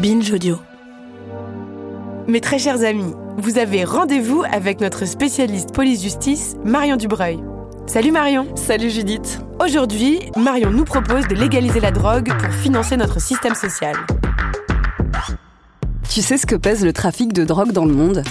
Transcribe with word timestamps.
Binge 0.00 0.32
Audio. 0.32 0.56
Mes 2.26 2.40
très 2.40 2.58
chers 2.58 2.84
amis, 2.84 3.12
vous 3.36 3.58
avez 3.58 3.84
rendez-vous 3.84 4.42
avec 4.50 4.80
notre 4.80 5.04
spécialiste 5.04 5.74
police-justice, 5.74 6.56
Marion 6.64 6.96
Dubreuil. 6.96 7.38
Salut 7.86 8.10
Marion 8.10 8.46
Salut 8.56 8.88
Judith 8.88 9.40
Aujourd'hui, 9.62 10.20
Marion 10.38 10.70
nous 10.70 10.84
propose 10.84 11.28
de 11.28 11.34
légaliser 11.34 11.80
la 11.80 11.90
drogue 11.90 12.32
pour 12.38 12.50
financer 12.54 12.96
notre 12.96 13.20
système 13.20 13.54
social. 13.54 13.94
Tu 16.08 16.22
sais 16.22 16.38
ce 16.38 16.46
que 16.46 16.56
pèse 16.56 16.82
le 16.82 16.94
trafic 16.94 17.34
de 17.34 17.44
drogue 17.44 17.72
dans 17.72 17.84
le 17.84 17.92
monde? 17.92 18.22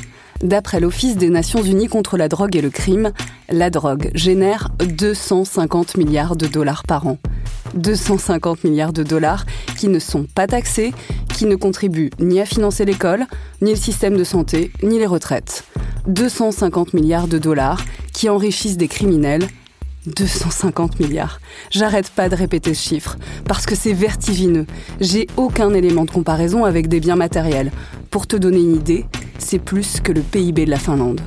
D'après 0.41 0.79
l'Office 0.79 1.17
des 1.17 1.29
Nations 1.29 1.61
Unies 1.61 1.87
contre 1.87 2.17
la 2.17 2.29
drogue 2.29 2.55
et 2.55 2.61
le 2.61 2.71
crime, 2.71 3.11
la 3.47 3.69
drogue 3.69 4.09
génère 4.15 4.69
250 4.79 5.97
milliards 5.97 6.35
de 6.35 6.47
dollars 6.47 6.81
par 6.81 7.05
an. 7.05 7.19
250 7.75 8.63
milliards 8.63 8.93
de 8.93 9.03
dollars 9.03 9.45
qui 9.77 9.87
ne 9.87 9.99
sont 9.99 10.23
pas 10.23 10.47
taxés, 10.47 10.93
qui 11.39 11.45
ne 11.45 11.55
contribuent 11.55 12.09
ni 12.19 12.41
à 12.41 12.45
financer 12.45 12.83
l'école, 12.83 13.25
ni 13.61 13.69
le 13.69 13.77
système 13.77 14.17
de 14.17 14.25
santé, 14.25 14.73
ni 14.83 14.99
les 14.99 15.05
retraites. 15.05 15.63
250 16.07 16.93
milliards 16.93 17.29
de 17.29 17.37
dollars 17.37 17.81
qui 18.11 18.27
enrichissent 18.27 18.75
des 18.75 18.89
criminels. 18.89 19.47
250 20.05 20.99
milliards. 20.99 21.39
J'arrête 21.71 22.09
pas 22.09 22.27
de 22.27 22.35
répéter 22.35 22.73
ce 22.73 22.85
chiffre, 22.85 23.17
parce 23.45 23.65
que 23.65 23.75
c'est 23.75 23.93
vertigineux. 23.93 24.65
J'ai 24.99 25.27
aucun 25.37 25.73
élément 25.73 26.03
de 26.03 26.11
comparaison 26.11 26.65
avec 26.65 26.89
des 26.89 26.99
biens 26.99 27.15
matériels. 27.15 27.71
Pour 28.11 28.27
te 28.27 28.35
donner 28.35 28.59
une 28.59 28.75
idée, 28.75 29.05
c'est 29.37 29.59
plus 29.59 30.01
que 30.01 30.11
le 30.11 30.19
PIB 30.19 30.65
de 30.65 30.71
la 30.71 30.77
Finlande. 30.77 31.21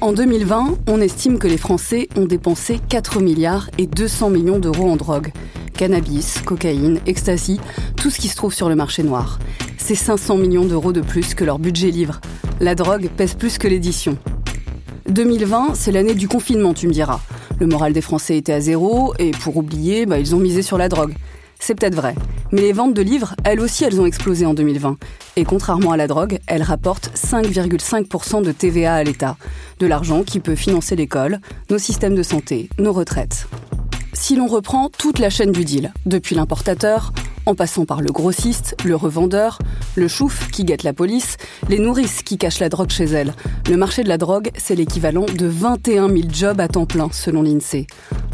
En 0.00 0.14
2020, 0.14 0.78
on 0.86 1.00
estime 1.02 1.38
que 1.38 1.48
les 1.48 1.58
Français 1.58 2.08
ont 2.16 2.24
dépensé 2.24 2.80
4 2.88 3.20
milliards 3.20 3.68
et 3.76 3.86
200 3.86 4.30
millions 4.30 4.58
d'euros 4.58 4.88
en 4.88 4.96
drogue. 4.96 5.30
Cannabis, 5.78 6.40
cocaïne, 6.44 6.98
ecstasy, 7.06 7.60
tout 8.00 8.10
ce 8.10 8.18
qui 8.18 8.28
se 8.28 8.36
trouve 8.36 8.54
sur 8.54 8.68
le 8.68 8.76
marché 8.76 9.02
noir. 9.02 9.38
C'est 9.76 9.96
500 9.96 10.36
millions 10.36 10.64
d'euros 10.64 10.92
de 10.92 11.00
plus 11.00 11.34
que 11.34 11.44
leur 11.44 11.58
budget 11.58 11.90
livre. 11.90 12.20
La 12.60 12.74
drogue 12.74 13.08
pèse 13.16 13.34
plus 13.34 13.58
que 13.58 13.66
l'édition. 13.66 14.16
2020, 15.08 15.74
c'est 15.74 15.90
l'année 15.90 16.14
du 16.14 16.28
confinement, 16.28 16.74
tu 16.74 16.86
me 16.86 16.92
diras. 16.92 17.20
Le 17.58 17.66
moral 17.66 17.92
des 17.92 18.00
Français 18.00 18.36
était 18.36 18.52
à 18.52 18.60
zéro, 18.60 19.14
et 19.18 19.32
pour 19.32 19.56
oublier, 19.56 20.06
bah, 20.06 20.18
ils 20.18 20.34
ont 20.34 20.38
misé 20.38 20.62
sur 20.62 20.78
la 20.78 20.88
drogue. 20.88 21.14
C'est 21.58 21.74
peut-être 21.74 21.96
vrai. 21.96 22.14
Mais 22.52 22.60
les 22.60 22.72
ventes 22.72 22.94
de 22.94 23.02
livres, 23.02 23.34
elles 23.42 23.60
aussi, 23.60 23.82
elles 23.84 24.00
ont 24.00 24.06
explosé 24.06 24.46
en 24.46 24.54
2020. 24.54 24.96
Et 25.34 25.44
contrairement 25.44 25.90
à 25.90 25.96
la 25.96 26.06
drogue, 26.06 26.38
elles 26.46 26.62
rapportent 26.62 27.10
5,5% 27.16 28.44
de 28.44 28.52
TVA 28.52 28.94
à 28.94 29.02
l'État. 29.02 29.36
De 29.80 29.86
l'argent 29.86 30.22
qui 30.22 30.38
peut 30.38 30.54
financer 30.54 30.94
l'école, 30.94 31.40
nos 31.68 31.78
systèmes 31.78 32.14
de 32.14 32.22
santé, 32.22 32.68
nos 32.78 32.92
retraites. 32.92 33.48
Si 34.12 34.36
l'on 34.36 34.46
reprend 34.46 34.88
toute 34.88 35.18
la 35.18 35.30
chaîne 35.30 35.52
du 35.52 35.64
deal, 35.64 35.92
depuis 36.06 36.36
l'importateur, 36.36 37.12
en 37.48 37.54
passant 37.54 37.86
par 37.86 38.02
le 38.02 38.12
grossiste, 38.12 38.76
le 38.84 38.94
revendeur, 38.94 39.58
le 39.96 40.06
chouf 40.06 40.50
qui 40.50 40.66
guette 40.66 40.82
la 40.82 40.92
police, 40.92 41.38
les 41.70 41.78
nourrices 41.78 42.22
qui 42.22 42.36
cachent 42.36 42.58
la 42.60 42.68
drogue 42.68 42.90
chez 42.90 43.06
elles. 43.06 43.32
Le 43.70 43.78
marché 43.78 44.04
de 44.04 44.08
la 44.10 44.18
drogue, 44.18 44.50
c'est 44.58 44.74
l'équivalent 44.74 45.24
de 45.24 45.46
21 45.46 46.08
000 46.08 46.28
jobs 46.30 46.60
à 46.60 46.68
temps 46.68 46.84
plein, 46.84 47.08
selon 47.10 47.42
l'INSEE. 47.42 47.86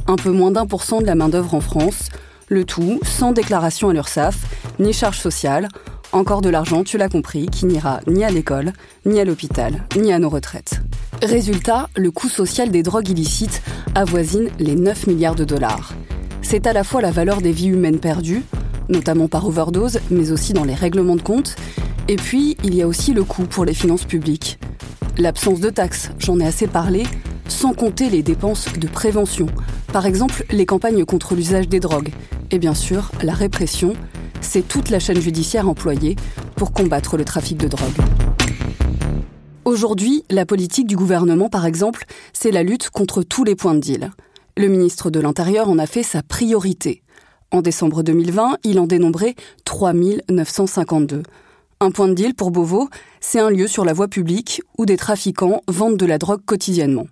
Un 0.08 0.16
peu 0.16 0.32
moins 0.32 0.50
d'un 0.50 0.66
pour 0.66 0.82
cent 0.82 1.00
de 1.00 1.06
la 1.06 1.14
main-d'œuvre 1.14 1.54
en 1.54 1.60
France, 1.60 2.08
le 2.48 2.64
tout 2.64 2.98
sans 3.04 3.30
déclaration 3.30 3.88
à 3.88 3.92
l'URSSAF, 3.92 4.34
ni 4.80 4.92
charge 4.92 5.20
sociale, 5.20 5.68
encore 6.10 6.40
de 6.40 6.48
l'argent, 6.48 6.82
tu 6.82 6.98
l'as 6.98 7.08
compris, 7.08 7.46
qui 7.46 7.66
n'ira 7.66 8.00
ni 8.08 8.24
à 8.24 8.32
l'école, 8.32 8.72
ni 9.06 9.20
à 9.20 9.24
l'hôpital, 9.24 9.84
ni 9.96 10.12
à 10.12 10.18
nos 10.18 10.28
retraites. 10.28 10.80
Résultat, 11.22 11.88
le 11.94 12.10
coût 12.10 12.28
social 12.28 12.72
des 12.72 12.82
drogues 12.82 13.10
illicites 13.10 13.62
avoisine 13.94 14.48
les 14.58 14.74
9 14.74 15.06
milliards 15.06 15.36
de 15.36 15.44
dollars. 15.44 15.92
C'est 16.42 16.66
à 16.66 16.72
la 16.72 16.82
fois 16.82 17.00
la 17.00 17.12
valeur 17.12 17.40
des 17.40 17.52
vies 17.52 17.68
humaines 17.68 18.00
perdues, 18.00 18.42
notamment 18.88 19.28
par 19.28 19.46
overdose, 19.46 20.00
mais 20.10 20.32
aussi 20.32 20.52
dans 20.52 20.64
les 20.64 20.74
règlements 20.74 21.16
de 21.16 21.22
compte, 21.22 21.56
et 22.08 22.16
puis 22.16 22.56
il 22.64 22.74
y 22.74 22.82
a 22.82 22.88
aussi 22.88 23.12
le 23.12 23.24
coût 23.24 23.44
pour 23.44 23.64
les 23.64 23.74
finances 23.74 24.04
publiques. 24.04 24.58
L'absence 25.16 25.60
de 25.60 25.70
taxes, 25.70 26.10
j'en 26.18 26.40
ai 26.40 26.46
assez 26.46 26.66
parlé, 26.66 27.04
sans 27.48 27.72
compter 27.72 28.10
les 28.10 28.22
dépenses 28.22 28.72
de 28.72 28.88
prévention, 28.88 29.46
par 29.92 30.06
exemple 30.06 30.44
les 30.50 30.66
campagnes 30.66 31.04
contre 31.04 31.34
l'usage 31.34 31.68
des 31.68 31.80
drogues, 31.80 32.10
et 32.50 32.58
bien 32.58 32.74
sûr 32.74 33.10
la 33.22 33.32
répression, 33.32 33.94
c'est 34.40 34.66
toute 34.66 34.90
la 34.90 34.98
chaîne 34.98 35.20
judiciaire 35.20 35.68
employée 35.68 36.16
pour 36.56 36.72
combattre 36.72 37.16
le 37.16 37.24
trafic 37.24 37.56
de 37.56 37.68
drogue. 37.68 37.90
Aujourd'hui, 39.64 40.24
la 40.28 40.44
politique 40.44 40.86
du 40.86 40.94
gouvernement, 40.94 41.48
par 41.48 41.64
exemple, 41.64 42.04
c'est 42.34 42.50
la 42.50 42.62
lutte 42.62 42.90
contre 42.90 43.22
tous 43.22 43.44
les 43.44 43.54
points 43.54 43.74
de 43.74 43.80
deal. 43.80 44.10
Le 44.58 44.68
ministre 44.68 45.10
de 45.10 45.20
l'Intérieur 45.20 45.70
en 45.70 45.78
a 45.78 45.86
fait 45.86 46.02
sa 46.02 46.22
priorité. 46.22 47.02
En 47.54 47.62
décembre 47.62 48.02
2020, 48.02 48.56
il 48.64 48.80
en 48.80 48.86
dénombrait 48.88 49.36
3952. 49.64 51.22
Un 51.78 51.92
point 51.92 52.08
de 52.08 52.14
deal 52.14 52.34
pour 52.34 52.50
Beauvau, 52.50 52.88
c'est 53.20 53.38
un 53.38 53.48
lieu 53.48 53.68
sur 53.68 53.84
la 53.84 53.92
voie 53.92 54.08
publique 54.08 54.60
où 54.76 54.86
des 54.86 54.96
trafiquants 54.96 55.60
vendent 55.68 55.96
de 55.96 56.04
la 56.04 56.18
drogue 56.18 56.44
quotidiennement. 56.44 57.06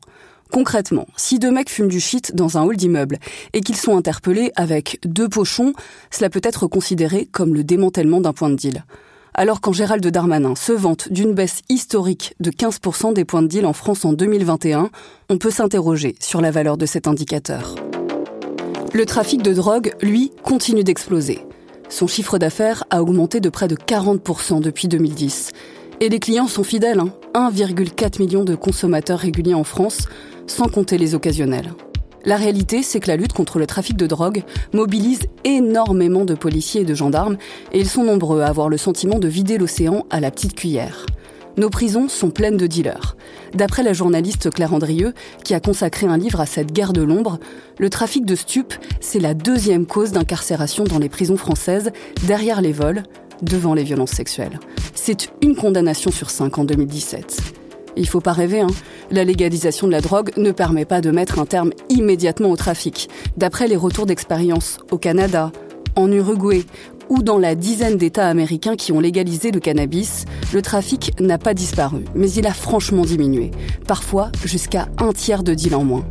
Concrètement, 0.50 1.06
si 1.16 1.38
deux 1.38 1.52
mecs 1.52 1.70
fument 1.70 1.86
du 1.86 2.00
shit 2.00 2.34
dans 2.34 2.58
un 2.58 2.64
hall 2.64 2.76
d'immeuble 2.76 3.18
et 3.52 3.60
qu'ils 3.60 3.76
sont 3.76 3.96
interpellés 3.96 4.50
avec 4.56 4.98
deux 5.04 5.28
pochons, 5.28 5.74
cela 6.10 6.28
peut 6.28 6.40
être 6.42 6.66
considéré 6.66 7.28
comme 7.30 7.54
le 7.54 7.62
démantèlement 7.62 8.20
d'un 8.20 8.32
point 8.32 8.50
de 8.50 8.56
deal. 8.56 8.84
Alors 9.34 9.60
quand 9.60 9.72
Gérald 9.72 10.04
Darmanin 10.04 10.56
se 10.56 10.72
vante 10.72 11.12
d'une 11.12 11.34
baisse 11.34 11.60
historique 11.68 12.34
de 12.40 12.50
15% 12.50 13.12
des 13.14 13.24
points 13.24 13.42
de 13.42 13.46
deal 13.46 13.64
en 13.64 13.74
France 13.74 14.04
en 14.04 14.12
2021, 14.12 14.90
on 15.30 15.38
peut 15.38 15.52
s'interroger 15.52 16.16
sur 16.18 16.40
la 16.40 16.50
valeur 16.50 16.76
de 16.76 16.86
cet 16.86 17.06
indicateur. 17.06 17.76
Le 18.94 19.06
trafic 19.06 19.40
de 19.40 19.54
drogue, 19.54 19.94
lui, 20.02 20.32
continue 20.42 20.84
d'exploser. 20.84 21.46
Son 21.88 22.06
chiffre 22.06 22.36
d'affaires 22.36 22.84
a 22.90 23.00
augmenté 23.00 23.40
de 23.40 23.48
près 23.48 23.66
de 23.66 23.74
40% 23.74 24.60
depuis 24.60 24.86
2010. 24.86 25.52
Et 26.00 26.10
les 26.10 26.18
clients 26.18 26.46
sont 26.46 26.62
fidèles, 26.62 27.00
1,4 27.32 27.34
hein. 27.34 28.08
million 28.18 28.44
de 28.44 28.54
consommateurs 28.54 29.20
réguliers 29.20 29.54
en 29.54 29.64
France, 29.64 30.08
sans 30.46 30.68
compter 30.68 30.98
les 30.98 31.14
occasionnels. 31.14 31.72
La 32.26 32.36
réalité, 32.36 32.82
c'est 32.82 33.00
que 33.00 33.08
la 33.08 33.16
lutte 33.16 33.32
contre 33.32 33.58
le 33.58 33.66
trafic 33.66 33.96
de 33.96 34.06
drogue 34.06 34.42
mobilise 34.74 35.22
énormément 35.44 36.26
de 36.26 36.34
policiers 36.34 36.82
et 36.82 36.84
de 36.84 36.94
gendarmes, 36.94 37.38
et 37.72 37.80
ils 37.80 37.88
sont 37.88 38.04
nombreux 38.04 38.42
à 38.42 38.48
avoir 38.48 38.68
le 38.68 38.76
sentiment 38.76 39.18
de 39.18 39.28
vider 39.28 39.56
l'océan 39.56 40.04
à 40.10 40.20
la 40.20 40.30
petite 40.30 40.54
cuillère. 40.54 41.06
Nos 41.58 41.68
prisons 41.68 42.08
sont 42.08 42.30
pleines 42.30 42.56
de 42.56 42.66
dealers. 42.66 43.14
D'après 43.54 43.82
la 43.82 43.92
journaliste 43.92 44.50
Claire 44.50 44.72
Andrieux, 44.72 45.12
qui 45.44 45.52
a 45.52 45.60
consacré 45.60 46.06
un 46.06 46.16
livre 46.16 46.40
à 46.40 46.46
cette 46.46 46.72
guerre 46.72 46.94
de 46.94 47.02
l'ombre, 47.02 47.38
le 47.78 47.90
trafic 47.90 48.24
de 48.24 48.34
stupes, 48.34 48.74
c'est 49.00 49.20
la 49.20 49.34
deuxième 49.34 49.84
cause 49.84 50.12
d'incarcération 50.12 50.84
dans 50.84 50.98
les 50.98 51.10
prisons 51.10 51.36
françaises, 51.36 51.90
derrière 52.26 52.62
les 52.62 52.72
vols, 52.72 53.02
devant 53.42 53.74
les 53.74 53.84
violences 53.84 54.12
sexuelles. 54.12 54.58
C'est 54.94 55.30
une 55.42 55.54
condamnation 55.54 56.10
sur 56.10 56.30
cinq 56.30 56.56
en 56.58 56.64
2017. 56.64 57.40
Il 57.96 58.08
faut 58.08 58.22
pas 58.22 58.32
rêver, 58.32 58.60
hein. 58.60 58.68
La 59.10 59.24
légalisation 59.24 59.86
de 59.86 59.92
la 59.92 60.00
drogue 60.00 60.30
ne 60.38 60.52
permet 60.52 60.86
pas 60.86 61.02
de 61.02 61.10
mettre 61.10 61.38
un 61.38 61.44
terme 61.44 61.72
immédiatement 61.90 62.50
au 62.50 62.56
trafic. 62.56 63.10
D'après 63.36 63.68
les 63.68 63.76
retours 63.76 64.06
d'expérience 64.06 64.78
au 64.90 64.96
Canada, 64.96 65.52
en 65.96 66.10
Uruguay 66.10 66.64
ou 67.12 67.22
dans 67.22 67.36
la 67.36 67.54
dizaine 67.54 67.98
d'États 67.98 68.26
américains 68.26 68.74
qui 68.74 68.90
ont 68.90 68.98
légalisé 68.98 69.50
le 69.50 69.60
cannabis, 69.60 70.24
le 70.54 70.62
trafic 70.62 71.12
n'a 71.20 71.36
pas 71.36 71.52
disparu, 71.52 72.06
mais 72.14 72.30
il 72.32 72.46
a 72.46 72.54
franchement 72.54 73.04
diminué, 73.04 73.50
parfois 73.86 74.32
jusqu'à 74.46 74.88
un 74.96 75.12
tiers 75.12 75.42
de 75.42 75.52
deal 75.52 75.74
en 75.74 75.84
moins. 75.84 76.06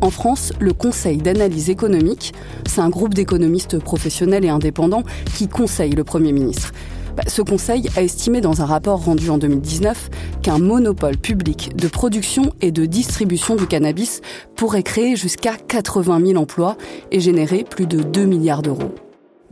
En 0.00 0.10
France, 0.10 0.52
le 0.60 0.72
Conseil 0.72 1.16
d'analyse 1.16 1.70
économique, 1.70 2.34
c'est 2.68 2.80
un 2.80 2.88
groupe 2.88 3.14
d'économistes 3.14 3.80
professionnels 3.80 4.44
et 4.44 4.48
indépendants 4.48 5.02
qui 5.34 5.48
conseille 5.48 5.92
le 5.92 6.04
Premier 6.04 6.30
ministre. 6.30 6.70
Bah, 7.16 7.24
ce 7.26 7.42
conseil 7.42 7.88
a 7.96 8.02
estimé 8.02 8.40
dans 8.40 8.62
un 8.62 8.64
rapport 8.64 9.04
rendu 9.04 9.28
en 9.28 9.38
2019 9.38 10.08
qu'un 10.40 10.58
monopole 10.58 11.16
public 11.16 11.74
de 11.74 11.88
production 11.88 12.52
et 12.60 12.70
de 12.70 12.86
distribution 12.86 13.56
du 13.56 13.66
cannabis 13.66 14.20
pourrait 14.54 14.84
créer 14.84 15.16
jusqu'à 15.16 15.54
80 15.56 16.24
000 16.26 16.40
emplois 16.40 16.76
et 17.10 17.18
générer 17.18 17.64
plus 17.68 17.86
de 17.86 18.02
2 18.02 18.24
milliards 18.24 18.62
d'euros. 18.62 18.94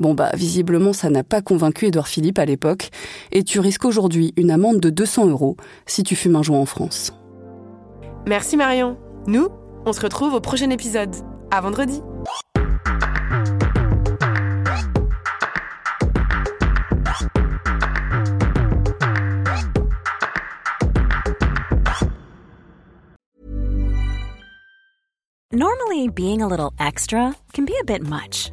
Bon 0.00 0.14
bah 0.14 0.30
visiblement 0.32 0.94
ça 0.94 1.10
n'a 1.10 1.22
pas 1.22 1.42
convaincu 1.42 1.86
Édouard 1.86 2.08
Philippe 2.08 2.38
à 2.38 2.46
l'époque 2.46 2.88
et 3.32 3.44
tu 3.44 3.60
risques 3.60 3.84
aujourd'hui 3.84 4.32
une 4.38 4.50
amende 4.50 4.80
de 4.80 4.88
200 4.88 5.28
euros 5.28 5.58
si 5.84 6.02
tu 6.02 6.16
fumes 6.16 6.36
un 6.36 6.42
joint 6.42 6.58
en 6.58 6.64
France. 6.64 7.12
Merci 8.26 8.56
Marion. 8.56 8.96
Nous, 9.26 9.48
on 9.84 9.92
se 9.92 10.00
retrouve 10.00 10.32
au 10.32 10.40
prochain 10.40 10.70
épisode. 10.70 11.14
À 11.50 11.60
vendredi. 11.60 12.00
Normally, 25.52 26.08
being 26.08 26.40
a 26.40 26.46
little 26.46 26.72
extra 26.78 27.34
can 27.52 27.64
be 27.64 27.74
a 27.78 27.84
bit 27.84 28.02
much, 28.02 28.52